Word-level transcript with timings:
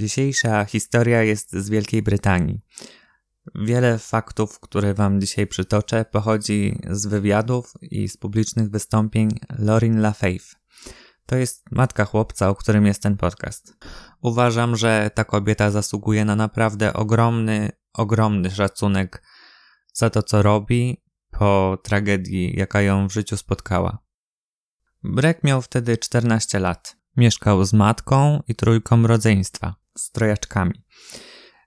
Dzisiejsza 0.00 0.64
historia 0.64 1.22
jest 1.22 1.52
z 1.52 1.70
Wielkiej 1.70 2.02
Brytanii. 2.02 2.60
Wiele 3.54 3.98
faktów, 3.98 4.60
które 4.60 4.94
Wam 4.94 5.20
dzisiaj 5.20 5.46
przytoczę, 5.46 6.04
pochodzi 6.04 6.78
z 6.90 7.06
wywiadów 7.06 7.72
i 7.82 8.08
z 8.08 8.16
publicznych 8.16 8.70
wystąpień 8.70 9.28
Lorin 9.58 10.00
LaFaith. 10.00 10.46
To 11.26 11.36
jest 11.36 11.70
matka 11.70 12.04
chłopca, 12.04 12.48
o 12.48 12.54
którym 12.54 12.86
jest 12.86 13.02
ten 13.02 13.16
podcast. 13.16 13.76
Uważam, 14.22 14.76
że 14.76 15.10
ta 15.14 15.24
kobieta 15.24 15.70
zasługuje 15.70 16.24
na 16.24 16.36
naprawdę 16.36 16.92
ogromny, 16.92 17.72
ogromny 17.92 18.50
szacunek 18.50 19.22
za 19.92 20.10
to, 20.10 20.22
co 20.22 20.42
robi 20.42 21.02
po 21.30 21.78
tragedii, 21.82 22.54
jaka 22.56 22.82
ją 22.82 23.08
w 23.08 23.12
życiu 23.12 23.36
spotkała. 23.36 23.98
Brek 25.02 25.44
miał 25.44 25.62
wtedy 25.62 25.98
14 25.98 26.58
lat. 26.58 26.96
Mieszkał 27.16 27.64
z 27.64 27.72
matką 27.72 28.42
i 28.48 28.54
trójką 28.54 29.06
rodzeństwa, 29.06 29.79
z 29.98 30.10
trojaczkami. 30.10 30.84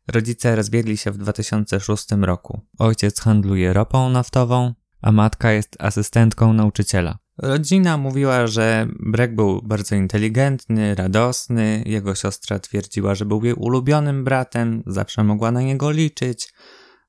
Rodzice 0.08 0.56
rozwiedli 0.56 0.98
się 0.98 1.12
w 1.12 1.18
2006 1.18 2.06
roku. 2.22 2.62
Ojciec 2.80 3.20
handluje 3.20 3.74
ropą 3.74 4.10
naftową, 4.10 4.74
a 5.02 5.12
matka 5.12 5.52
jest 5.52 5.76
asystentką 5.80 6.54
nauczyciela. 6.54 7.18
Rodzina 7.38 7.98
mówiła, 7.98 8.48
że 8.48 8.88
Brek 9.00 9.36
był 9.36 9.62
bardzo 9.62 9.96
inteligentny, 9.96 10.96
radosny, 10.96 11.84
jego 11.86 12.16
siostra 12.16 12.60
twierdziła, 12.60 13.16
że 13.16 13.26
był 13.26 13.46
jej 13.46 13.54
ulubionym 13.54 14.24
bratem, 14.24 14.84
zawsze 14.86 15.24
mogła 15.24 15.52
na 15.52 15.62
niego 15.62 15.92
liczyć. 15.92 16.54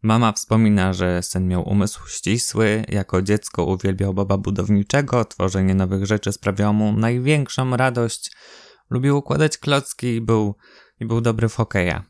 Mama 0.02 0.32
wspomina, 0.32 0.92
że 0.92 1.22
syn 1.22 1.48
miał 1.48 1.68
umysł 1.68 2.08
ścisły, 2.08 2.84
jako 2.88 3.22
dziecko 3.22 3.64
uwielbiał 3.64 4.14
baba 4.14 4.38
budowniczego, 4.38 5.24
tworzenie 5.24 5.74
nowych 5.74 6.06
rzeczy 6.06 6.32
sprawiało 6.32 6.72
mu 6.72 6.92
największą 6.92 7.76
radość, 7.76 8.32
lubił 8.90 9.16
układać 9.16 9.58
klocki 9.58 10.06
i 10.06 10.20
był, 10.20 10.54
i 11.00 11.06
był 11.06 11.20
dobry 11.20 11.48
w 11.48 11.54
hokeja. 11.54 12.04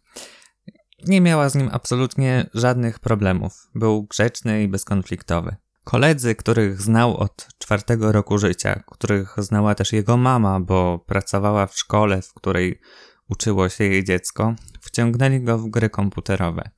Nie 1.06 1.20
miała 1.20 1.48
z 1.48 1.54
nim 1.54 1.68
absolutnie 1.72 2.50
żadnych 2.54 2.98
problemów. 2.98 3.68
Był 3.74 4.02
grzeczny 4.02 4.62
i 4.62 4.68
bezkonfliktowy. 4.68 5.56
Koledzy, 5.84 6.34
których 6.34 6.82
znał 6.82 7.16
od 7.16 7.48
czwartego 7.58 8.12
roku 8.12 8.38
życia, 8.38 8.82
których 8.86 9.34
znała 9.38 9.74
też 9.74 9.92
jego 9.92 10.16
mama, 10.16 10.60
bo 10.60 10.98
pracowała 10.98 11.66
w 11.66 11.78
szkole, 11.78 12.22
w 12.22 12.34
której 12.34 12.80
uczyło 13.28 13.68
się 13.68 13.84
jej 13.84 14.04
dziecko, 14.04 14.54
wciągnęli 14.80 15.40
go 15.40 15.58
w 15.58 15.70
gry 15.70 15.90
komputerowe. 15.90 16.70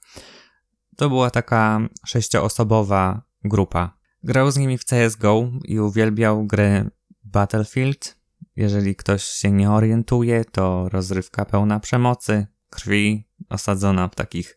To 0.97 1.09
była 1.09 1.31
taka 1.31 1.81
sześcioosobowa 2.07 3.23
grupa. 3.45 3.99
Grał 4.23 4.51
z 4.51 4.57
nimi 4.57 4.79
w 4.79 4.85
CSGO 4.85 5.51
i 5.65 5.81
uwielbiał 5.81 6.47
grę 6.47 6.91
Battlefield. 7.25 8.16
Jeżeli 8.57 8.97
ktoś 8.97 9.23
się 9.23 9.53
nie 9.53 9.71
orientuje, 9.71 10.45
to 10.45 10.89
rozrywka 10.89 11.45
pełna 11.45 11.81
przemocy, 11.81 12.47
krwi, 12.71 13.29
osadzona 13.49 14.09
w 14.09 14.15
takich 14.15 14.57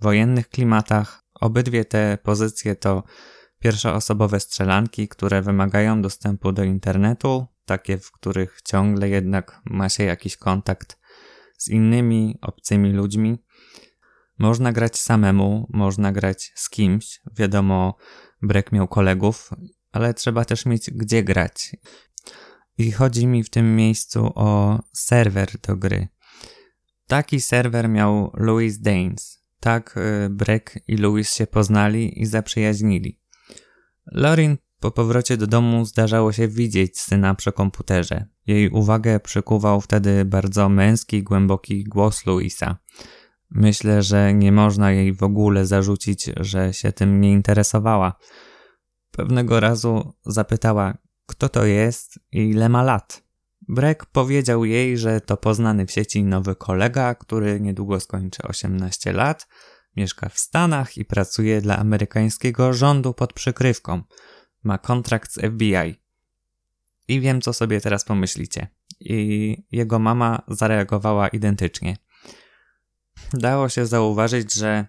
wojennych 0.00 0.48
klimatach. 0.48 1.24
Obydwie 1.34 1.84
te 1.84 2.18
pozycje 2.22 2.76
to 2.76 3.02
pierwszoosobowe 3.58 4.40
strzelanki, 4.40 5.08
które 5.08 5.42
wymagają 5.42 6.02
dostępu 6.02 6.52
do 6.52 6.64
internetu, 6.64 7.46
takie, 7.64 7.98
w 7.98 8.12
których 8.12 8.58
ciągle 8.64 9.08
jednak 9.08 9.60
ma 9.64 9.88
się 9.88 10.04
jakiś 10.04 10.36
kontakt 10.36 10.98
z 11.58 11.68
innymi 11.68 12.38
obcymi 12.42 12.92
ludźmi. 12.92 13.44
Można 14.38 14.72
grać 14.72 14.98
samemu, 14.98 15.66
można 15.72 16.12
grać 16.12 16.52
z 16.54 16.70
kimś. 16.70 17.20
Wiadomo, 17.36 17.96
Brek 18.42 18.72
miał 18.72 18.88
kolegów, 18.88 19.50
ale 19.92 20.14
trzeba 20.14 20.44
też 20.44 20.66
mieć 20.66 20.90
gdzie 20.90 21.22
grać. 21.22 21.76
I 22.80 22.92
chodzi 22.92 23.26
mi 23.26 23.44
w 23.44 23.50
tym 23.50 23.76
miejscu 23.76 24.32
o 24.34 24.80
serwer 24.92 25.48
do 25.68 25.76
gry. 25.76 26.08
Taki 27.06 27.40
serwer 27.40 27.88
miał 27.88 28.30
Louis 28.34 28.80
Daines. 28.80 29.42
Tak 29.60 29.96
y, 29.96 30.30
Brek 30.30 30.82
i 30.88 30.96
Louis 30.96 31.34
się 31.34 31.46
poznali 31.46 32.22
i 32.22 32.26
zaprzyjaźnili. 32.26 33.20
Lorin 34.06 34.56
po 34.78 34.90
powrocie 34.90 35.36
do 35.36 35.46
domu 35.46 35.84
zdarzało 35.84 36.32
się 36.32 36.48
widzieć 36.48 37.00
syna 37.00 37.34
przy 37.34 37.52
komputerze. 37.52 38.24
Jej 38.46 38.70
uwagę 38.70 39.20
przykuwał 39.20 39.80
wtedy 39.80 40.24
bardzo 40.24 40.68
męski, 40.68 41.22
głęboki 41.22 41.84
głos 41.84 42.26
Louisa. 42.26 42.76
Myślę, 43.50 44.02
że 44.02 44.34
nie 44.34 44.52
można 44.52 44.92
jej 44.92 45.12
w 45.12 45.22
ogóle 45.22 45.66
zarzucić, 45.66 46.30
że 46.36 46.74
się 46.74 46.92
tym 46.92 47.20
nie 47.20 47.32
interesowała. 47.32 48.14
Pewnego 49.10 49.60
razu 49.60 50.12
zapytała, 50.26 50.98
kto 51.30 51.48
to 51.48 51.64
jest 51.64 52.18
i 52.32 52.50
ile 52.50 52.68
ma 52.68 52.82
lat. 52.82 53.22
Breck 53.68 54.06
powiedział 54.06 54.64
jej, 54.64 54.98
że 54.98 55.20
to 55.20 55.36
poznany 55.36 55.86
w 55.86 55.92
sieci 55.92 56.24
nowy 56.24 56.56
kolega, 56.56 57.14
który 57.14 57.60
niedługo 57.60 58.00
skończy 58.00 58.42
18 58.42 59.12
lat, 59.12 59.48
mieszka 59.96 60.28
w 60.28 60.38
Stanach 60.38 60.96
i 60.96 61.04
pracuje 61.04 61.60
dla 61.60 61.78
amerykańskiego 61.78 62.72
rządu 62.72 63.14
pod 63.14 63.32
przykrywką. 63.32 64.02
Ma 64.62 64.78
kontrakt 64.78 65.32
z 65.32 65.40
FBI. 65.40 66.00
I 67.08 67.20
wiem, 67.20 67.40
co 67.40 67.52
sobie 67.52 67.80
teraz 67.80 68.04
pomyślicie. 68.04 68.68
I 69.00 69.62
jego 69.72 69.98
mama 69.98 70.42
zareagowała 70.48 71.28
identycznie. 71.28 71.96
Dało 73.32 73.68
się 73.68 73.86
zauważyć, 73.86 74.54
że 74.54 74.86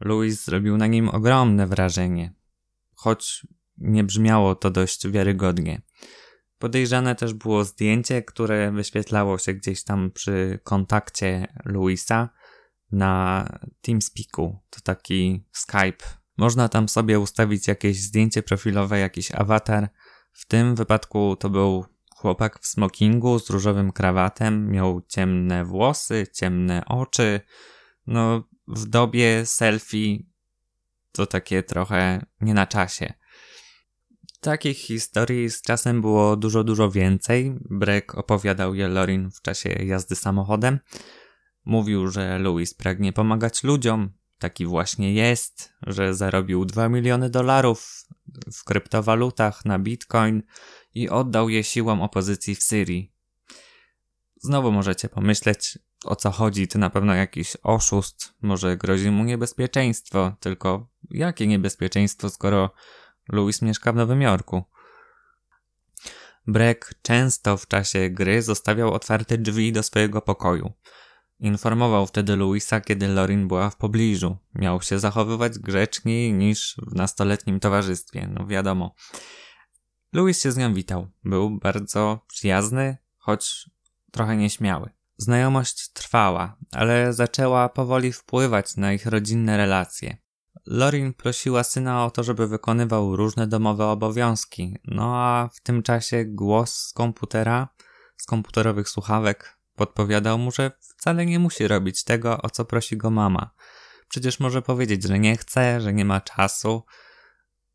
Louis 0.00 0.44
zrobił 0.44 0.76
na 0.76 0.86
nim 0.86 1.08
ogromne 1.08 1.66
wrażenie, 1.66 2.34
choć 2.94 3.46
nie 3.78 4.04
brzmiało 4.04 4.54
to 4.54 4.70
dość 4.70 5.08
wiarygodnie. 5.08 5.82
Podejrzane 6.58 7.14
też 7.14 7.34
było 7.34 7.64
zdjęcie, 7.64 8.22
które 8.22 8.72
wyświetlało 8.72 9.38
się 9.38 9.54
gdzieś 9.54 9.84
tam 9.84 10.10
przy 10.10 10.58
kontakcie 10.62 11.46
Louisa 11.64 12.28
na 12.92 13.48
TeamSpeaku. 13.80 14.58
To 14.70 14.80
taki 14.80 15.44
Skype. 15.52 16.04
Można 16.36 16.68
tam 16.68 16.88
sobie 16.88 17.20
ustawić 17.20 17.68
jakieś 17.68 18.00
zdjęcie 18.00 18.42
profilowe, 18.42 18.98
jakiś 18.98 19.32
awatar. 19.32 19.88
W 20.32 20.46
tym 20.46 20.74
wypadku 20.74 21.36
to 21.36 21.50
był 21.50 21.84
chłopak 22.16 22.60
w 22.60 22.66
smokingu 22.66 23.38
z 23.38 23.50
różowym 23.50 23.92
krawatem, 23.92 24.70
miał 24.70 25.02
ciemne 25.08 25.64
włosy, 25.64 26.26
ciemne 26.32 26.84
oczy. 26.86 27.40
No, 28.06 28.48
w 28.68 28.86
dobie 28.86 29.46
selfie 29.46 30.26
to 31.12 31.26
takie 31.26 31.62
trochę 31.62 32.26
nie 32.40 32.54
na 32.54 32.66
czasie. 32.66 33.14
Takich 34.44 34.78
historii 34.78 35.50
z 35.50 35.62
czasem 35.62 36.00
było 36.00 36.36
dużo, 36.36 36.64
dużo 36.64 36.90
więcej. 36.90 37.54
Breck 37.60 38.14
opowiadał 38.14 38.74
je 38.74 38.88
Lorin 38.88 39.30
w 39.30 39.42
czasie 39.42 39.68
jazdy 39.68 40.16
samochodem. 40.16 40.78
Mówił, 41.64 42.08
że 42.08 42.38
Louis 42.38 42.74
pragnie 42.74 43.12
pomagać 43.12 43.62
ludziom. 43.62 44.10
Taki 44.38 44.66
właśnie 44.66 45.14
jest, 45.14 45.72
że 45.86 46.14
zarobił 46.14 46.64
2 46.64 46.88
miliony 46.88 47.30
dolarów 47.30 48.06
w 48.52 48.64
kryptowalutach 48.64 49.64
na 49.64 49.78
bitcoin 49.78 50.42
i 50.94 51.08
oddał 51.08 51.48
je 51.48 51.64
siłom 51.64 52.02
opozycji 52.02 52.54
w 52.54 52.62
Syrii. 52.62 53.12
Znowu 54.36 54.72
możecie 54.72 55.08
pomyśleć, 55.08 55.78
o 56.04 56.16
co 56.16 56.30
chodzi, 56.30 56.68
to 56.68 56.78
na 56.78 56.90
pewno 56.90 57.14
jakiś 57.14 57.56
oszust, 57.62 58.34
może 58.42 58.76
grozi 58.76 59.10
mu 59.10 59.24
niebezpieczeństwo, 59.24 60.36
tylko 60.40 60.88
jakie 61.10 61.46
niebezpieczeństwo, 61.46 62.30
skoro 62.30 62.70
Louis 63.28 63.62
mieszka 63.62 63.92
w 63.92 63.96
Nowym 63.96 64.22
Jorku. 64.22 64.64
Breck 66.46 66.94
często 67.02 67.56
w 67.56 67.68
czasie 67.68 68.10
gry 68.10 68.42
zostawiał 68.42 68.92
otwarte 68.92 69.38
drzwi 69.38 69.72
do 69.72 69.82
swojego 69.82 70.22
pokoju. 70.22 70.72
Informował 71.40 72.06
wtedy 72.06 72.36
Louisa, 72.36 72.80
kiedy 72.80 73.08
Lorin 73.08 73.48
była 73.48 73.70
w 73.70 73.76
pobliżu. 73.76 74.36
Miał 74.54 74.82
się 74.82 74.98
zachowywać 74.98 75.58
grzeczniej 75.58 76.32
niż 76.32 76.76
w 76.86 76.94
nastoletnim 76.94 77.60
towarzystwie, 77.60 78.28
no 78.30 78.46
wiadomo. 78.46 78.94
Louis 80.12 80.42
się 80.42 80.52
z 80.52 80.56
nią 80.56 80.74
witał. 80.74 81.10
Był 81.24 81.58
bardzo 81.58 82.24
przyjazny, 82.28 82.96
choć 83.18 83.70
trochę 84.12 84.36
nieśmiały. 84.36 84.90
Znajomość 85.16 85.88
trwała, 85.88 86.56
ale 86.72 87.12
zaczęła 87.12 87.68
powoli 87.68 88.12
wpływać 88.12 88.76
na 88.76 88.92
ich 88.92 89.06
rodzinne 89.06 89.56
relacje. 89.56 90.16
Lorin 90.66 91.12
prosiła 91.12 91.64
syna 91.64 92.04
o 92.04 92.10
to, 92.10 92.22
żeby 92.22 92.48
wykonywał 92.48 93.16
różne 93.16 93.46
domowe 93.46 93.86
obowiązki, 93.86 94.76
no 94.84 95.16
a 95.16 95.48
w 95.52 95.60
tym 95.60 95.82
czasie 95.82 96.24
głos 96.24 96.74
z 96.74 96.92
komputera, 96.92 97.68
z 98.16 98.26
komputerowych 98.26 98.88
słuchawek 98.88 99.58
podpowiadał 99.76 100.38
mu, 100.38 100.50
że 100.50 100.70
wcale 100.80 101.26
nie 101.26 101.38
musi 101.38 101.68
robić 101.68 102.04
tego, 102.04 102.42
o 102.42 102.50
co 102.50 102.64
prosi 102.64 102.96
go 102.96 103.10
mama. 103.10 103.50
Przecież 104.08 104.40
może 104.40 104.62
powiedzieć, 104.62 105.02
że 105.02 105.18
nie 105.18 105.36
chce, 105.36 105.80
że 105.80 105.92
nie 105.92 106.04
ma 106.04 106.20
czasu. 106.20 106.82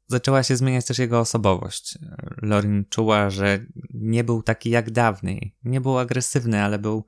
Zaczęła 0.08 0.44
się 0.44 0.56
zmieniać 0.56 0.86
też 0.86 1.00
jego 1.00 1.20
osobowość. 1.20 1.98
Lorin 2.42 2.86
czuła, 2.90 3.30
że 3.30 3.66
nie 3.94 4.24
był 4.24 4.44
taki 4.44 4.70
jak 4.70 4.92
dawniej. 4.92 5.56
Nie 5.64 5.82
był 5.82 5.98
agresywny, 5.98 6.64
ale 6.64 6.80
był, 6.80 7.06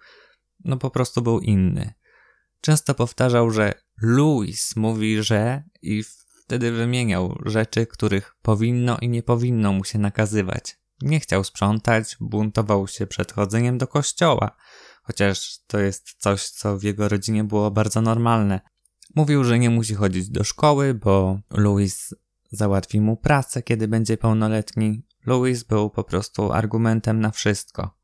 no 0.66 0.78
po 0.78 0.90
prostu 0.90 1.22
był 1.22 1.40
inny. 1.40 1.94
Często 2.62 2.96
powtarzał, 2.96 3.52
że 3.52 3.74
Louis 4.02 4.76
mówi, 4.76 5.24
że 5.24 5.64
i 5.82 6.04
wtedy 6.44 6.72
wymieniał 6.72 7.38
rzeczy, 7.46 7.86
których 7.86 8.36
powinno 8.42 8.98
i 8.98 9.10
nie 9.10 9.24
powinno 9.24 9.74
mu 9.74 9.84
się 9.84 10.00
nakazywać. 10.00 10.78
Nie 11.02 11.20
chciał 11.20 11.44
sprzątać, 11.44 12.18
buntował 12.20 12.88
się 12.88 13.08
przed 13.08 13.32
chodzeniem 13.32 13.78
do 13.78 13.88
kościoła, 13.88 14.56
chociaż 15.04 15.60
to 15.68 15.80
jest 15.80 16.14
coś, 16.18 16.50
co 16.50 16.78
w 16.78 16.84
jego 16.84 17.10
rodzinie 17.10 17.44
było 17.44 17.72
bardzo 17.72 18.02
normalne. 18.02 18.62
Mówił, 19.16 19.44
że 19.44 19.60
nie 19.60 19.70
musi 19.70 19.96
chodzić 19.96 20.30
do 20.30 20.44
szkoły, 20.44 20.94
bo 20.94 21.40
Louis 21.52 22.16
załatwi 22.52 23.02
mu 23.02 23.18
pracę, 23.18 23.64
kiedy 23.64 23.88
będzie 23.88 24.18
pełnoletni. 24.18 25.06
Louis 25.26 25.64
był 25.64 25.90
po 25.90 26.04
prostu 26.04 26.52
argumentem 26.52 27.20
na 27.20 27.32
wszystko. 27.32 28.01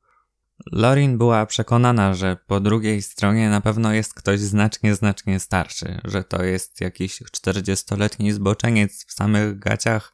Lorin 0.71 1.17
była 1.17 1.45
przekonana, 1.45 2.13
że 2.13 2.37
po 2.47 2.59
drugiej 2.59 3.01
stronie 3.01 3.49
na 3.49 3.61
pewno 3.61 3.93
jest 3.93 4.13
ktoś 4.13 4.39
znacznie, 4.39 4.95
znacznie 4.95 5.39
starszy, 5.39 6.01
że 6.03 6.23
to 6.23 6.43
jest 6.43 6.81
jakiś 6.81 7.21
40-letni 7.21 8.31
zboczeniec 8.31 9.05
w 9.07 9.13
samych 9.13 9.59
gaciach, 9.59 10.13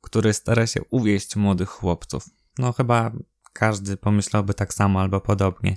który 0.00 0.32
stara 0.32 0.66
się 0.66 0.80
uwieść 0.90 1.36
młodych 1.36 1.68
chłopców. 1.68 2.24
No 2.58 2.72
chyba 2.72 3.12
każdy 3.52 3.96
pomyślałby 3.96 4.54
tak 4.54 4.74
samo 4.74 5.00
albo 5.00 5.20
podobnie. 5.20 5.76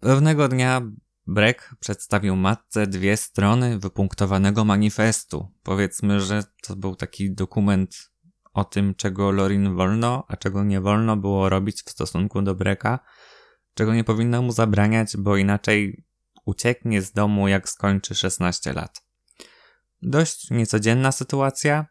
Pewnego 0.00 0.48
dnia 0.48 0.82
Breck 1.26 1.74
przedstawił 1.80 2.36
matce 2.36 2.86
dwie 2.86 3.16
strony 3.16 3.78
wypunktowanego 3.78 4.64
manifestu. 4.64 5.48
Powiedzmy, 5.62 6.20
że 6.20 6.44
to 6.62 6.76
był 6.76 6.96
taki 6.96 7.34
dokument 7.34 8.10
o 8.60 8.64
tym, 8.64 8.94
czego 8.94 9.30
Lorin 9.30 9.76
wolno, 9.76 10.24
a 10.28 10.36
czego 10.36 10.64
nie 10.64 10.80
wolno 10.80 11.16
było 11.16 11.48
robić 11.48 11.82
w 11.82 11.90
stosunku 11.90 12.42
do 12.42 12.54
Breka, 12.54 12.98
czego 13.74 13.94
nie 13.94 14.04
powinno 14.04 14.42
mu 14.42 14.52
zabraniać, 14.52 15.16
bo 15.16 15.36
inaczej 15.36 16.04
ucieknie 16.44 17.02
z 17.02 17.12
domu, 17.12 17.48
jak 17.48 17.68
skończy 17.68 18.14
16 18.14 18.72
lat. 18.72 19.04
Dość 20.02 20.50
niecodzienna 20.50 21.12
sytuacja. 21.12 21.86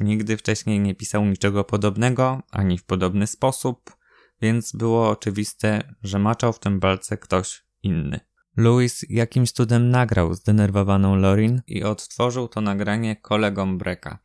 Nigdy 0.00 0.36
wcześniej 0.36 0.80
nie 0.80 0.94
pisał 0.94 1.24
niczego 1.24 1.64
podobnego, 1.64 2.42
ani 2.50 2.78
w 2.78 2.84
podobny 2.84 3.26
sposób, 3.26 3.96
więc 4.42 4.72
było 4.72 5.10
oczywiste, 5.10 5.94
że 6.02 6.18
maczał 6.18 6.52
w 6.52 6.58
tym 6.58 6.80
balce 6.80 7.16
ktoś 7.16 7.64
inny. 7.82 8.20
Louis 8.56 9.04
jakimś 9.08 9.52
cudem 9.52 9.90
nagrał 9.90 10.34
zdenerwowaną 10.34 11.16
Lorin 11.16 11.62
i 11.66 11.84
odtworzył 11.84 12.48
to 12.48 12.60
nagranie 12.60 13.16
kolegom 13.16 13.78
Breka, 13.78 14.18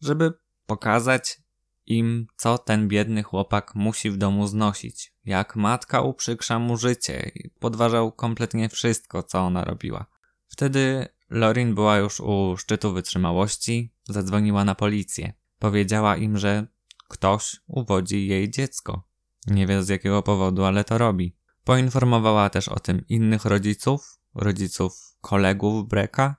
żeby 0.00 0.32
pokazać 0.70 1.40
im, 1.86 2.26
co 2.36 2.58
ten 2.58 2.88
biedny 2.88 3.22
chłopak 3.22 3.74
musi 3.74 4.10
w 4.10 4.16
domu 4.16 4.46
znosić, 4.46 5.14
jak 5.24 5.56
matka 5.56 6.00
uprzykrza 6.00 6.58
mu 6.58 6.76
życie 6.76 7.30
i 7.34 7.50
podważał 7.50 8.12
kompletnie 8.12 8.68
wszystko, 8.68 9.22
co 9.22 9.40
ona 9.40 9.64
robiła. 9.64 10.06
Wtedy 10.48 11.08
Lorin 11.30 11.74
była 11.74 11.96
już 11.96 12.20
u 12.20 12.56
szczytu 12.56 12.92
wytrzymałości, 12.92 13.94
zadzwoniła 14.08 14.64
na 14.64 14.74
policję. 14.74 15.32
Powiedziała 15.58 16.16
im, 16.16 16.38
że 16.38 16.66
ktoś 17.08 17.56
uwodzi 17.66 18.26
jej 18.26 18.50
dziecko. 18.50 19.08
Nie 19.46 19.66
wie 19.66 19.82
z 19.82 19.88
jakiego 19.88 20.22
powodu, 20.22 20.64
ale 20.64 20.84
to 20.84 20.98
robi. 20.98 21.36
Poinformowała 21.64 22.50
też 22.50 22.68
o 22.68 22.80
tym 22.80 23.04
innych 23.08 23.44
rodziców, 23.44 24.18
rodziców 24.34 25.16
kolegów 25.20 25.88
Breka, 25.88 26.36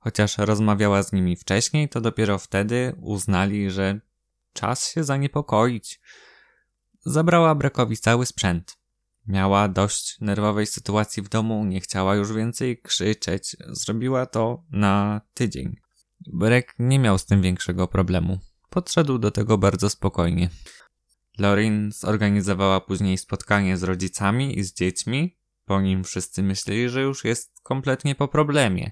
chociaż 0.00 0.38
rozmawiała 0.38 1.02
z 1.02 1.12
nimi 1.12 1.36
wcześniej, 1.36 1.88
to 1.88 2.00
dopiero 2.00 2.38
wtedy 2.38 2.96
uznali, 3.00 3.70
że 3.70 4.00
czas 4.52 4.92
się 4.92 5.04
zaniepokoić. 5.04 6.00
Zabrała 7.00 7.54
Brekowi 7.54 7.96
cały 7.96 8.26
sprzęt. 8.26 8.76
Miała 9.26 9.68
dość 9.68 10.20
nerwowej 10.20 10.66
sytuacji 10.66 11.22
w 11.22 11.28
domu, 11.28 11.64
nie 11.64 11.80
chciała 11.80 12.14
już 12.14 12.32
więcej 12.32 12.78
krzyczeć. 12.82 13.56
Zrobiła 13.68 14.26
to 14.26 14.64
na 14.70 15.20
tydzień. 15.34 15.76
Brek 16.32 16.74
nie 16.78 16.98
miał 16.98 17.18
z 17.18 17.26
tym 17.26 17.42
większego 17.42 17.88
problemu. 17.88 18.38
Podszedł 18.70 19.18
do 19.18 19.30
tego 19.30 19.58
bardzo 19.58 19.90
spokojnie. 19.90 20.50
Lorin 21.38 21.92
zorganizowała 21.92 22.80
później 22.80 23.18
spotkanie 23.18 23.76
z 23.76 23.82
rodzicami 23.82 24.58
i 24.58 24.64
z 24.64 24.74
dziećmi. 24.74 25.36
Po 25.64 25.80
nim 25.80 26.04
wszyscy 26.04 26.42
myśleli, 26.42 26.88
że 26.88 27.02
już 27.02 27.24
jest 27.24 27.60
kompletnie 27.62 28.14
po 28.14 28.28
problemie. 28.28 28.90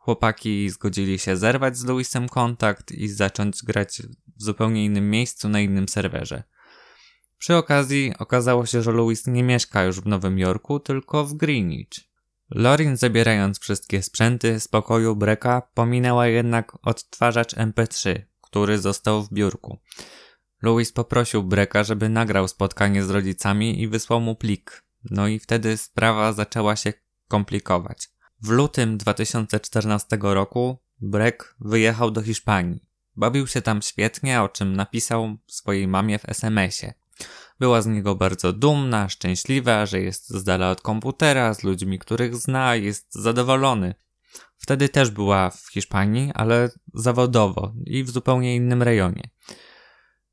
Chłopaki 0.00 0.70
zgodzili 0.70 1.18
się 1.18 1.36
zerwać 1.36 1.76
z 1.76 1.84
Louisem 1.84 2.28
kontakt 2.28 2.92
i 2.92 3.08
zacząć 3.08 3.62
grać 3.62 4.02
w 4.36 4.42
zupełnie 4.42 4.84
innym 4.84 5.10
miejscu 5.10 5.48
na 5.48 5.60
innym 5.60 5.88
serwerze. 5.88 6.42
Przy 7.38 7.56
okazji 7.56 8.12
okazało 8.18 8.66
się, 8.66 8.82
że 8.82 8.92
Louis 8.92 9.26
nie 9.26 9.42
mieszka 9.42 9.84
już 9.84 10.00
w 10.00 10.06
Nowym 10.06 10.38
Jorku, 10.38 10.80
tylko 10.80 11.24
w 11.24 11.34
Greenwich. 11.34 11.88
Lorin 12.50 12.96
zabierając 12.96 13.60
wszystkie 13.60 14.02
sprzęty 14.02 14.60
z 14.60 14.68
pokoju 14.68 15.16
Breka 15.16 15.62
pominęła 15.74 16.26
jednak 16.26 16.72
odtwarzacz 16.82 17.54
MP3, 17.54 18.20
który 18.40 18.78
został 18.78 19.22
w 19.22 19.32
biurku. 19.32 19.78
Louis 20.62 20.92
poprosił 20.92 21.42
Breka, 21.42 21.84
żeby 21.84 22.08
nagrał 22.08 22.48
spotkanie 22.48 23.04
z 23.04 23.10
rodzicami 23.10 23.82
i 23.82 23.88
wysłał 23.88 24.20
mu 24.20 24.36
plik. 24.36 24.84
No 25.10 25.28
i 25.28 25.38
wtedy 25.38 25.76
sprawa 25.76 26.32
zaczęła 26.32 26.76
się 26.76 26.92
komplikować. 27.28 28.08
W 28.42 28.48
lutym 28.48 28.98
2014 28.98 30.18
roku 30.20 30.78
Breck 31.00 31.54
wyjechał 31.60 32.10
do 32.10 32.22
Hiszpanii. 32.22 32.84
Bawił 33.16 33.46
się 33.46 33.62
tam 33.62 33.82
świetnie, 33.82 34.42
o 34.42 34.48
czym 34.48 34.76
napisał 34.76 35.36
swojej 35.46 35.88
mamie 35.88 36.18
w 36.18 36.28
SMS-ie. 36.28 36.94
Była 37.58 37.82
z 37.82 37.86
niego 37.86 38.14
bardzo 38.14 38.52
dumna, 38.52 39.08
szczęśliwa, 39.08 39.86
że 39.86 40.00
jest 40.00 40.30
z 40.30 40.44
dala 40.44 40.70
od 40.70 40.80
komputera, 40.80 41.54
z 41.54 41.62
ludźmi, 41.62 41.98
których 41.98 42.36
zna, 42.36 42.76
jest 42.76 43.14
zadowolony. 43.14 43.94
Wtedy 44.56 44.88
też 44.88 45.10
była 45.10 45.50
w 45.50 45.68
Hiszpanii, 45.72 46.30
ale 46.34 46.70
zawodowo 46.94 47.72
i 47.84 48.04
w 48.04 48.10
zupełnie 48.10 48.56
innym 48.56 48.82
rejonie. 48.82 49.30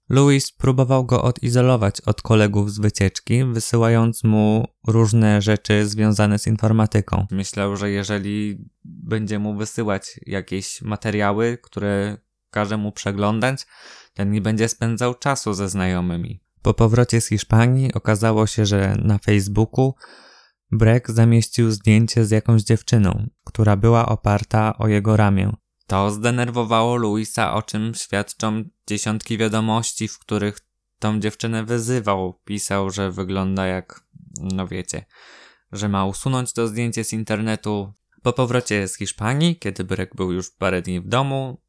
Louis 0.10 0.52
próbował 0.52 1.06
go 1.06 1.24
odizolować 1.24 2.02
od 2.02 2.22
kolegów 2.22 2.72
z 2.72 2.80
wycieczki, 2.80 3.46
wysyłając 3.46 4.24
mu 4.24 4.68
różne 4.88 5.42
rzeczy 5.42 5.88
związane 5.88 6.40
z 6.40 6.48
informatyką. 6.48 7.26
Myślał, 7.32 7.78
że 7.78 7.92
jeżeli 7.92 8.66
będzie 8.84 9.40
mu 9.40 9.56
wysyłać 9.56 10.20
jakieś 10.26 10.82
materiały, 10.82 11.58
które 11.64 12.18
każe 12.50 12.78
mu 12.78 12.92
przeglądać, 12.92 13.66
ten 14.14 14.32
nie 14.32 14.42
będzie 14.42 14.70
spędzał 14.70 15.16
czasu 15.16 15.54
ze 15.54 15.70
znajomymi. 15.70 16.40
Po 16.62 16.74
powrocie 16.74 17.22
z 17.22 17.28
Hiszpanii 17.28 17.94
okazało 17.94 18.48
się, 18.48 18.66
że 18.66 18.96
na 19.04 19.18
Facebooku 19.18 19.94
Breck 20.72 21.10
zamieścił 21.12 21.72
zdjęcie 21.72 22.26
z 22.26 22.32
jakąś 22.32 22.64
dziewczyną, 22.64 23.28
która 23.44 23.76
była 23.76 24.06
oparta 24.06 24.78
o 24.78 24.88
jego 24.88 25.18
ramię. 25.18 25.52
To 25.88 26.12
zdenerwowało 26.12 26.96
Luisa, 26.96 27.54
o 27.54 27.62
czym 27.62 27.96
świadczą 27.96 28.64
dziesiątki 28.88 29.38
wiadomości, 29.38 30.08
w 30.08 30.20
których 30.20 30.60
tą 31.00 31.20
dziewczynę 31.20 31.64
wyzywał. 31.64 32.40
Pisał, 32.46 32.90
że 32.90 33.12
wygląda 33.12 33.66
jak, 33.66 34.04
no 34.42 34.68
wiecie, 34.68 35.06
że 35.72 35.90
ma 35.90 36.06
usunąć 36.06 36.54
to 36.54 36.68
zdjęcie 36.68 37.04
z 37.04 37.14
internetu. 37.14 37.94
Po 38.24 38.34
powrocie 38.34 38.88
z 38.88 38.98
Hiszpanii, 38.98 39.60
kiedy 39.60 39.84
Breck 39.84 40.16
był 40.16 40.32
już 40.32 40.52
parę 40.52 40.82
dni 40.82 41.02
w 41.02 41.08
domu, 41.08 41.62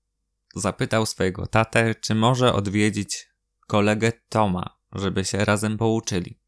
zapytał 0.55 1.07
swojego 1.07 1.47
tatę, 1.47 1.95
czy 1.95 2.15
może 2.15 2.53
odwiedzić 2.53 3.29
kolegę 3.67 4.13
Toma, 4.29 4.79
żeby 4.93 5.25
się 5.25 5.45
razem 5.45 5.79
pouczyli. 5.79 6.41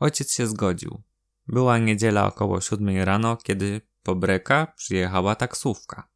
Ojciec 0.00 0.34
się 0.34 0.46
zgodził. 0.46 1.02
Była 1.48 1.78
niedziela 1.78 2.26
około 2.26 2.60
siódmej 2.60 3.04
rano, 3.04 3.36
kiedy 3.36 3.80
po 4.02 4.14
Breka 4.14 4.72
przyjechała 4.76 5.34
taksówka. 5.34 6.08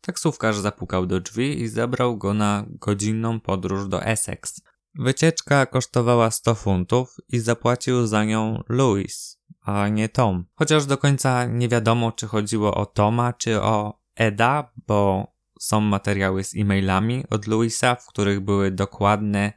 Taksówkarz 0.00 0.56
zapukał 0.56 1.06
do 1.06 1.20
drzwi 1.20 1.62
i 1.62 1.68
zabrał 1.68 2.16
go 2.16 2.34
na 2.34 2.64
godzinną 2.68 3.40
podróż 3.40 3.88
do 3.88 4.04
Essex. 4.04 4.60
Wycieczka 4.94 5.66
kosztowała 5.66 6.30
100 6.30 6.54
funtów 6.54 7.16
i 7.28 7.38
zapłacił 7.38 8.06
za 8.06 8.24
nią 8.24 8.62
Louis, 8.68 9.38
a 9.60 9.88
nie 9.88 10.08
Tom. 10.08 10.44
Chociaż 10.54 10.86
do 10.86 10.98
końca 10.98 11.44
nie 11.44 11.68
wiadomo, 11.68 12.12
czy 12.12 12.26
chodziło 12.26 12.74
o 12.74 12.86
Toma, 12.86 13.32
czy 13.32 13.62
o 13.62 14.00
Eda, 14.16 14.72
bo 14.86 15.26
są 15.60 15.80
materiały 15.80 16.44
z 16.44 16.56
e-mailami 16.56 17.24
od 17.30 17.46
Louisa, 17.46 17.94
w 17.94 18.06
których 18.06 18.40
były 18.40 18.70
dokładne, 18.70 19.52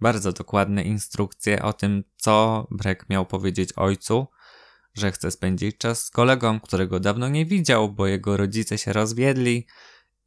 bardzo 0.00 0.32
dokładne 0.32 0.82
instrukcje 0.82 1.62
o 1.62 1.72
tym, 1.72 2.04
co 2.16 2.66
Breck 2.70 3.08
miał 3.08 3.26
powiedzieć 3.26 3.72
ojcu, 3.76 4.26
że 4.94 5.12
chce 5.12 5.30
spędzić 5.30 5.78
czas 5.78 6.04
z 6.04 6.10
kolegą, 6.10 6.60
którego 6.60 7.00
dawno 7.00 7.28
nie 7.28 7.46
widział, 7.46 7.92
bo 7.92 8.06
jego 8.06 8.36
rodzice 8.36 8.78
się 8.78 8.92
rozwiedli 8.92 9.66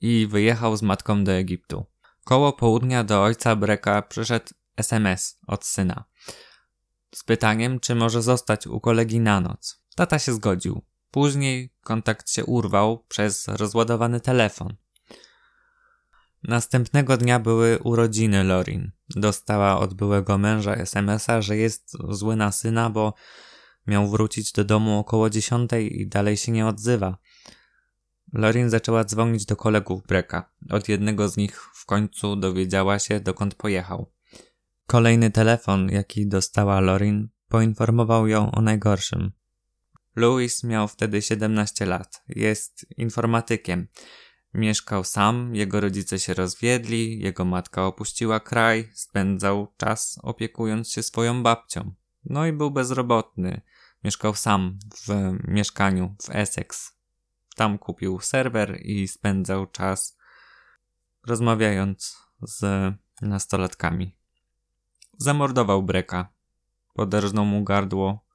i 0.02 0.28
wyjechał 0.28 0.78
z 0.78 0.82
matką 0.82 1.24
do 1.24 1.32
Egiptu. 1.32 1.86
Koło 2.24 2.54
południa 2.54 3.04
do 3.04 3.24
ojca 3.24 3.56
Breka 3.56 4.02
przyszedł 4.02 4.48
SMS 4.78 5.40
od 5.48 5.66
syna 5.66 6.06
z 7.16 7.24
pytaniem, 7.24 7.80
czy 7.80 7.96
może 7.96 8.22
zostać 8.22 8.68
u 8.68 8.80
kolegi 8.80 9.20
na 9.20 9.42
noc. 9.42 9.84
Tata 9.96 10.20
się 10.20 10.34
zgodził. 10.34 10.82
Później 11.12 11.74
kontakt 11.82 12.30
się 12.30 12.46
urwał 12.46 13.06
przez 13.08 13.48
rozładowany 13.48 14.20
telefon. 14.20 14.76
Następnego 16.44 17.18
dnia 17.18 17.40
były 17.40 17.80
urodziny 17.80 18.44
Lorin. 18.44 18.92
Dostała 19.10 19.80
od 19.80 19.94
byłego 19.94 20.38
męża 20.38 20.76
SMS-a, 20.76 21.42
że 21.42 21.58
jest 21.58 21.98
zły 22.10 22.36
na 22.36 22.52
syna, 22.52 22.90
bo 22.90 23.14
Miał 23.88 24.10
wrócić 24.10 24.52
do 24.52 24.64
domu 24.64 25.00
około 25.00 25.30
dziesiątej 25.30 26.02
i 26.02 26.08
dalej 26.08 26.38
się 26.38 26.52
nie 26.52 26.68
odzywa. 26.68 27.18
Lorin 28.34 28.70
zaczęła 28.70 29.04
dzwonić 29.06 29.46
do 29.46 29.56
kolegów 29.56 30.08
Breka. 30.08 30.50
Od 30.70 30.90
jednego 30.90 31.30
z 31.30 31.38
nich 31.38 31.62
w 31.62 31.86
końcu 31.86 32.36
dowiedziała 32.36 33.00
się, 33.00 33.20
dokąd 33.20 33.56
pojechał. 33.56 34.12
Kolejny 34.88 35.32
telefon, 35.32 35.90
jaki 35.90 36.28
dostała 36.28 36.80
Lorin, 36.80 37.30
poinformował 37.48 38.28
ją 38.28 38.52
o 38.52 38.62
najgorszym. 38.62 39.32
Louis 40.16 40.64
miał 40.64 40.88
wtedy 40.88 41.22
17 41.22 41.86
lat. 41.86 42.24
Jest 42.30 42.86
informatykiem. 42.98 43.88
Mieszkał 44.54 45.04
sam, 45.04 45.56
jego 45.56 45.82
rodzice 45.82 46.20
się 46.20 46.34
rozwiedli, 46.34 47.20
jego 47.20 47.46
matka 47.46 47.86
opuściła 47.86 48.40
kraj, 48.40 48.90
spędzał 48.94 49.68
czas 49.78 50.20
opiekując 50.22 50.92
się 50.92 51.04
swoją 51.04 51.44
babcią. 51.44 51.94
No 52.26 52.46
i 52.46 52.54
był 52.54 52.72
bezrobotny. 52.72 53.62
Mieszkał 54.04 54.36
sam 54.36 54.80
w 54.96 55.38
mieszkaniu 55.48 56.16
w 56.22 56.30
Essex. 56.30 56.98
Tam 57.56 57.78
kupił 57.78 58.20
serwer 58.20 58.80
i 58.82 59.08
spędzał 59.08 59.68
czas 59.68 60.18
rozmawiając 61.28 62.18
z 62.42 62.94
nastolatkami. 63.22 64.16
Zamordował 65.18 65.84
Breka. 65.84 66.34
Poderżnął 66.94 67.46
mu 67.46 67.64
gardło, 67.64 68.26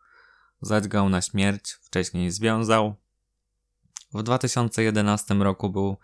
zadźgał 0.60 1.08
na 1.08 1.22
śmierć, 1.22 1.72
wcześniej 1.72 2.30
związał. 2.30 2.94
W 4.14 4.22
2011 4.22 5.34
roku 5.34 5.70
był 5.70 5.96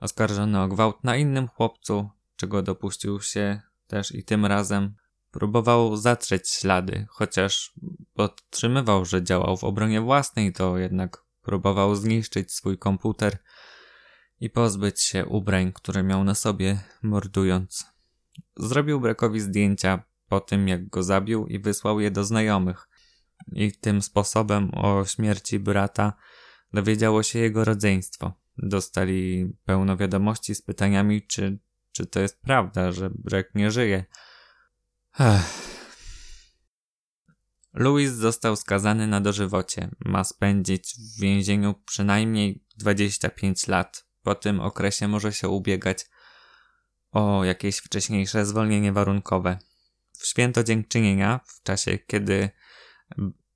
oskarżony 0.00 0.60
o 0.60 0.68
gwałt 0.68 1.04
na 1.04 1.16
innym 1.16 1.48
chłopcu, 1.48 2.10
czego 2.36 2.62
dopuścił 2.62 3.20
się 3.20 3.60
też 3.86 4.14
i 4.14 4.24
tym 4.24 4.46
razem. 4.46 4.94
Próbował 5.32 5.96
zatrzeć 5.96 6.50
ślady, 6.50 7.06
chociaż 7.10 7.74
podtrzymywał, 8.14 9.04
że 9.04 9.22
działał 9.22 9.56
w 9.56 9.64
obronie 9.64 10.00
własnej, 10.00 10.52
to 10.52 10.78
jednak 10.78 11.24
próbował 11.42 11.96
zniszczyć 11.96 12.52
swój 12.52 12.78
komputer 12.78 13.38
i 14.40 14.50
pozbyć 14.50 15.00
się 15.00 15.26
ubrań, 15.26 15.72
które 15.72 16.02
miał 16.02 16.24
na 16.24 16.34
sobie, 16.34 16.80
mordując. 17.02 17.86
Zrobił 18.56 19.00
Brekowi 19.00 19.40
zdjęcia 19.40 20.02
po 20.28 20.40
tym, 20.40 20.68
jak 20.68 20.88
go 20.88 21.02
zabił 21.02 21.46
i 21.46 21.58
wysłał 21.58 22.00
je 22.00 22.10
do 22.10 22.24
znajomych. 22.24 22.88
I 23.52 23.72
tym 23.72 24.02
sposobem 24.02 24.70
o 24.74 25.04
śmierci 25.04 25.58
brata 25.58 26.12
dowiedziało 26.72 27.22
się 27.22 27.38
jego 27.38 27.64
rodzeństwo. 27.64 28.32
Dostali 28.58 29.52
pełno 29.64 29.96
wiadomości 29.96 30.54
z 30.54 30.62
pytaniami, 30.62 31.26
czy, 31.26 31.58
czy 31.92 32.06
to 32.06 32.20
jest 32.20 32.40
prawda, 32.40 32.92
że 32.92 33.10
Brek 33.14 33.50
nie 33.54 33.70
żyje. 33.70 34.04
Ech. 35.20 35.72
Louis 37.74 38.10
został 38.12 38.56
skazany 38.56 39.06
na 39.06 39.20
dożywocie. 39.20 39.90
Ma 39.98 40.24
spędzić 40.24 40.94
w 40.98 41.20
więzieniu 41.20 41.74
przynajmniej 41.86 42.64
25 42.76 43.66
lat. 43.66 44.06
Po 44.22 44.34
tym 44.34 44.60
okresie 44.60 45.08
może 45.08 45.32
się 45.32 45.48
ubiegać 45.48 46.06
o 47.10 47.44
jakieś 47.44 47.78
wcześniejsze 47.78 48.46
zwolnienie 48.46 48.92
warunkowe. 48.92 49.58
W 50.18 50.26
święto 50.26 50.64
dziękczynienia, 50.64 51.40
w 51.46 51.62
czasie 51.62 51.98
kiedy 51.98 52.50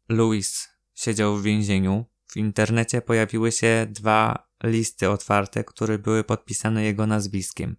Louis 0.08 0.68
siedział 0.94 1.36
w 1.36 1.42
więzieniu, 1.42 2.04
w 2.26 2.36
internecie 2.36 3.02
pojawiły 3.02 3.52
się 3.52 3.86
dwa 3.90 4.48
listy 4.64 5.10
otwarte, 5.10 5.64
które 5.64 5.98
były 5.98 6.24
podpisane 6.24 6.84
jego 6.84 7.06
nazwiskiem. 7.06 7.76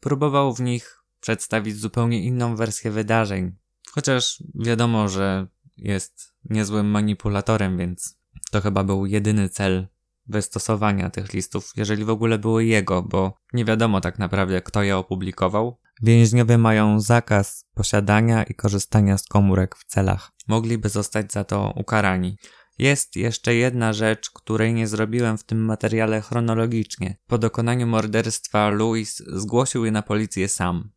Próbował 0.00 0.54
w 0.54 0.60
nich 0.60 1.03
przedstawić 1.24 1.76
zupełnie 1.76 2.22
inną 2.22 2.56
wersję 2.56 2.90
wydarzeń, 2.90 3.56
chociaż 3.90 4.42
wiadomo, 4.54 5.08
że 5.08 5.46
jest 5.76 6.34
niezłym 6.50 6.86
manipulatorem, 6.86 7.78
więc 7.78 8.18
to 8.50 8.60
chyba 8.60 8.84
był 8.84 9.06
jedyny 9.06 9.48
cel 9.48 9.86
wystosowania 10.26 11.10
tych 11.10 11.32
listów, 11.32 11.72
jeżeli 11.76 12.04
w 12.04 12.10
ogóle 12.10 12.38
były 12.38 12.64
jego, 12.64 13.02
bo 13.02 13.34
nie 13.52 13.64
wiadomo 13.64 14.00
tak 14.00 14.18
naprawdę, 14.18 14.62
kto 14.62 14.82
je 14.82 14.96
opublikował. 14.96 15.78
Więźniowie 16.02 16.58
mają 16.58 17.00
zakaz 17.00 17.66
posiadania 17.74 18.42
i 18.42 18.54
korzystania 18.54 19.18
z 19.18 19.26
komórek 19.26 19.76
w 19.76 19.84
celach. 19.84 20.32
Mogliby 20.48 20.88
zostać 20.88 21.32
za 21.32 21.44
to 21.44 21.72
ukarani. 21.76 22.36
Jest 22.78 23.16
jeszcze 23.16 23.54
jedna 23.54 23.92
rzecz, 23.92 24.30
której 24.30 24.74
nie 24.74 24.86
zrobiłem 24.86 25.38
w 25.38 25.44
tym 25.44 25.64
materiale 25.64 26.20
chronologicznie. 26.20 27.16
Po 27.26 27.38
dokonaniu 27.38 27.86
morderstwa 27.86 28.68
Louis 28.68 29.22
zgłosił 29.26 29.84
je 29.84 29.90
na 29.90 30.02
policję 30.02 30.48
sam. 30.48 30.93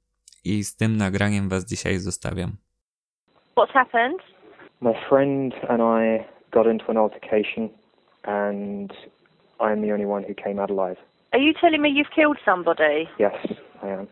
I 0.47 0.63
z 0.63 0.75
tym 0.75 0.97
nagraniem 0.97 1.49
was 1.49 1.65
dzisiaj 1.65 1.97
zostawiam. 1.99 2.51
What's 3.55 3.73
happened? 3.73 4.19
My 4.81 4.93
friend 5.09 5.53
and 5.69 5.81
I 5.81 6.25
got 6.51 6.67
into 6.67 6.85
an 6.91 6.97
altercation 6.97 7.69
and 8.23 8.93
I'm 9.59 9.81
the 9.81 9.91
only 9.91 10.05
one 10.05 10.23
who 10.23 10.33
came 10.33 10.61
out 10.61 10.69
alive. 10.71 10.97
Are 11.33 11.39
you 11.39 11.53
telling 11.61 11.81
me 11.81 11.89
you've 11.89 12.11
killed 12.15 12.37
somebody? 12.45 13.09
Yes, 13.19 13.35
I 13.83 13.87
am. 13.87 14.07